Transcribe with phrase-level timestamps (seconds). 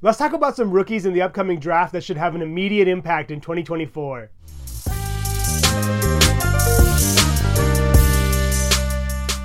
[0.00, 3.32] Let's talk about some rookies in the upcoming draft that should have an immediate impact
[3.32, 4.30] in 2024.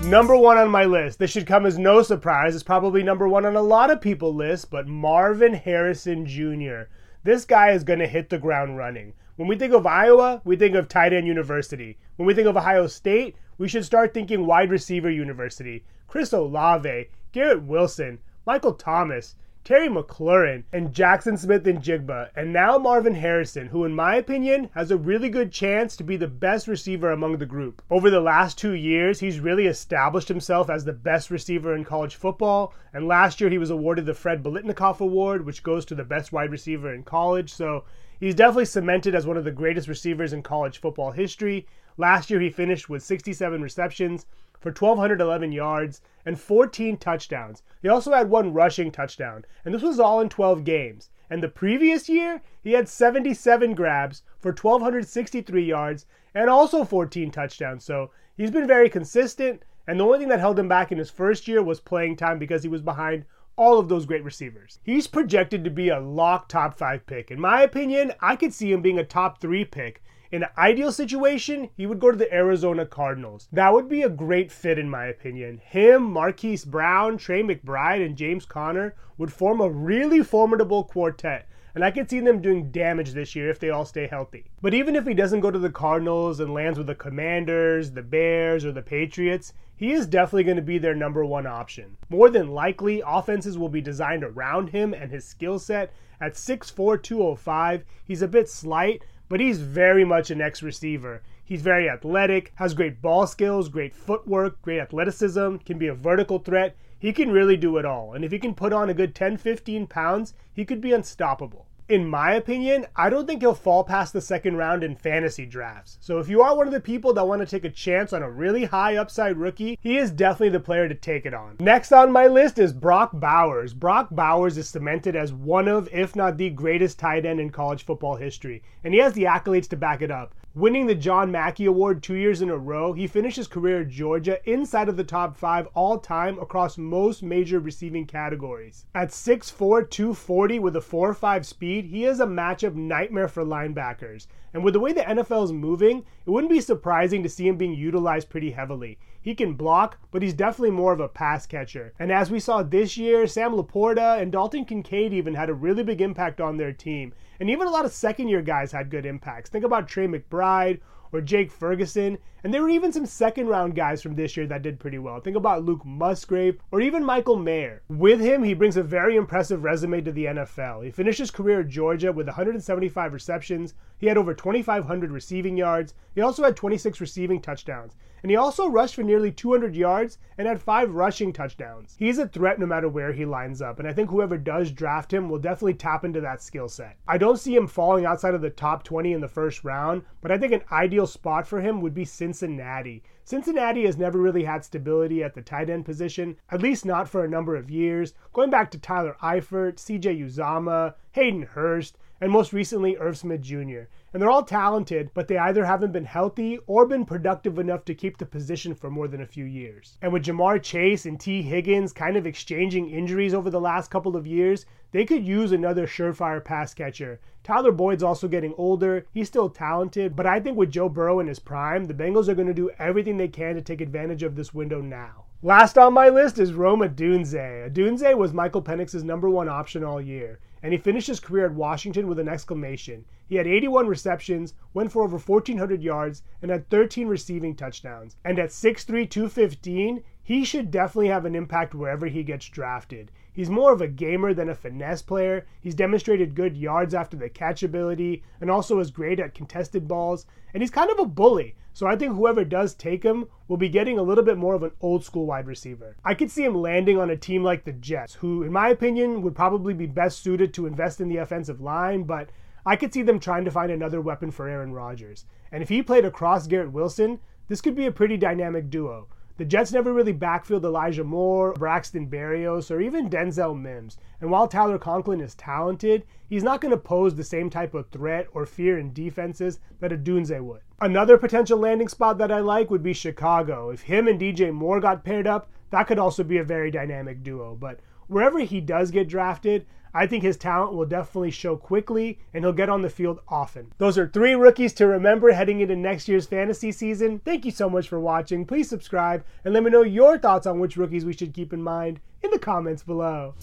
[0.04, 1.18] Number one on my list.
[1.18, 2.54] This should come as no surprise.
[2.54, 6.84] It's probably number one on a lot of people's lists, but Marvin Harrison Jr.
[7.24, 9.14] This guy is going to hit the ground running.
[9.38, 11.98] When we think of Iowa, we think of tight end university.
[12.18, 15.84] When we think of Ohio State, we should start thinking wide receiver university.
[16.08, 19.34] Chris Olave, Garrett Wilson, Michael Thomas,
[19.66, 24.98] Terry McLaurin, and Jaxon Smith-Njigba, and now Marvin Harrison, who, in my opinion, has a
[24.98, 27.82] really good chance to be the best receiver among the group.
[27.90, 32.16] Over the last two years, he's really established himself as the best receiver in college
[32.16, 36.04] football, and last year he was awarded the Fred Biletnikoff Award, which goes to the
[36.04, 37.86] best wide receiver in college, so
[38.20, 41.66] he's definitely cemented as one of the greatest receivers in college football history.
[41.96, 44.26] Last year, he finished with 67 receptions
[44.64, 47.64] for 1,211 yards and 14 touchdowns.
[47.82, 51.10] He also had one rushing touchdown, and this was all in 12 games.
[51.30, 57.84] And the previous year, he had 77 grabs for 1,263 yards and also 14 touchdowns.
[57.84, 61.10] So he's been very consistent, and the only thing that held him back in his
[61.10, 64.80] first year was playing time because he was behind all of those great receivers.
[64.84, 67.32] He's projected to be a lock top five pick.
[67.32, 70.02] In my opinion, I could see him being a top three pick
[70.34, 73.48] in an ideal situation, he would go to the Arizona Cardinals.
[73.52, 75.60] That would be a great fit, in my opinion.
[75.64, 81.84] Him, Marquise Brown, Trey McBride, and James Conner would form a really formidable quartet and
[81.84, 84.46] I could see them doing damage this year if they all stay healthy.
[84.62, 88.02] But even if he doesn't go to the Cardinals and lands with the Commanders, the
[88.02, 91.98] Bears, or the Patriots, he is definitely going to be their number one option.
[92.10, 95.92] More than likely, offenses will be designed around him and his skill set.
[96.22, 101.22] At 6'4, 205, he's a bit slight, but he's very much an X receiver.
[101.44, 106.40] He's very athletic, has great ball skills, great footwork, great athleticism, can be a vertical
[106.40, 106.76] threat.
[107.04, 108.14] He can really do it all.
[108.14, 111.68] And if he can put on a good 10 15 pounds, he could be unstoppable
[111.90, 115.98] in my opinion, I don't think he'll fall past the second round in fantasy drafts.
[116.00, 118.24] So if you are one of the people that want to take a chance on
[118.24, 121.58] a really high upside rookie, he is definitely the player to take it on.
[121.60, 123.74] Next on my list is Brock Bowers.
[123.74, 127.86] Brock Bowers is cemented as one of, if not the greatest tight end in college
[127.86, 130.34] football history, and he has the accolades to back it up.
[130.56, 133.90] Winning the John Mackey Award two years in a row, he finished his career at
[133.90, 138.86] Georgia inside of the top five all time across most major receiving categories.
[138.94, 144.28] At 6'4, 240 with a 4 5 speed, he is a matchup nightmare for linebackers.
[144.54, 147.58] And with the way the NFL is moving, it wouldn't be surprising to see him
[147.58, 149.00] being utilized pretty heavily.
[149.24, 151.94] He can block, but he's definitely more of a pass catcher.
[151.98, 155.82] And as we saw this year, Sam LaPorta and Dalton Kincaid even had a really
[155.82, 157.14] big impact on their team.
[157.40, 159.50] And even a lot of second year guys had good impacts.
[159.50, 160.82] Think about Trey McBride
[161.14, 162.18] or Jake Ferguson.
[162.44, 165.22] And there were even some second round guys from this year that did pretty well.
[165.22, 167.82] Think about Luke Musgrave or even Michael Mayer.
[167.88, 170.84] With him, he brings a very impressive resume to the NFL.
[170.84, 173.76] He finished his career at Georgia with 175 receptions.
[173.98, 175.94] He had over 2,500 receiving yards.
[176.16, 177.96] He also had 26 receiving touchdowns.
[178.24, 181.98] And he also rushed for nearly 200 yards and had five rushing touchdowns.
[182.00, 185.14] He's a threat no matter where he lines up, and I think whoever does draft
[185.14, 186.96] him will definitely tap into that skill set.
[187.06, 190.32] I don't see him falling outside of the top 20 in the first round, but
[190.32, 193.04] I think an ideal spot for him would be Cincinnati.
[193.24, 197.24] Cincinnati has never really had stability at the tight end position, at least not for
[197.24, 202.54] a number of years, going back to Tyler Eifert, CJ Uzomah, Hayden Hurst, and most
[202.54, 203.84] recently Irv Smith Jr.
[204.14, 207.96] And they're all talented, but they either haven't been healthy or been productive enough to
[207.96, 209.98] keep the position for more than a few years.
[210.04, 214.16] And with Ja'Marr Chase and Tee Higgins kind of exchanging injuries over the last couple
[214.16, 217.20] of years, they could use another surefire pass catcher.
[217.44, 219.08] Tyler Boyd's also getting older.
[219.12, 222.36] He's still talented, but I think with Joe Burrow in his prime, the Bengals are
[222.36, 225.26] going to do everything they can to take advantage of this window now.
[225.42, 227.34] Last on my list is Rome Odunze.
[227.68, 231.54] Odunze was Michael Penix's number one option all year and he finished his career at
[231.54, 233.04] Washington with an exclamation.
[233.28, 238.16] He had 81 receptions, went for over 1,400 yards, and had 13 receiving touchdowns.
[238.24, 243.12] And at 6'3, 215, he should definitely have an impact wherever he gets drafted.
[243.34, 245.46] He's more of a gamer than a finesse player.
[245.60, 250.26] He's demonstrated good yards after the catch ability and also is great at contested balls.
[250.54, 251.56] And he's kind of a bully.
[251.74, 254.62] So I think whoever does take him will be getting a little bit more of
[254.62, 255.98] an old school wide receiver.
[256.06, 259.24] I could see him landing on a team like the Jets, who, in my opinion,
[259.24, 262.30] would probably be best suited to invest in the offensive line, but
[262.64, 265.26] I could see them trying to find another weapon for Aaron Rodgers.
[265.52, 269.08] And if he played across Garrett Wilson, this could be a pretty dynamic duo.
[269.36, 273.98] The Jets never really backfilled Elijah Moore, Braxton Berrios, or even Denzel Mims.
[274.22, 277.90] And while Tyler Conklin is talented, he's not going to pose the same type of
[277.90, 280.62] threat or fear in defenses that Odunze would.
[280.80, 283.72] Another potential landing spot that I like would be Chicago.
[283.72, 287.24] If him and DJ Moore got paired up, that could also be a very dynamic
[287.24, 287.56] duo.
[287.60, 289.66] But wherever he does get drafted,
[289.96, 293.72] I think his talent will definitely show quickly and he'll get on the field often.
[293.78, 297.20] Those are three rookies to remember heading into next year's fantasy season.
[297.20, 298.46] Thank you so much for watching.
[298.46, 301.62] Please subscribe and let me know your thoughts on which rookies we should keep in
[301.62, 303.36] mind in the comments below.